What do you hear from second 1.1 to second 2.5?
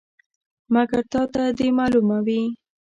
تا ته دې معلومه وي.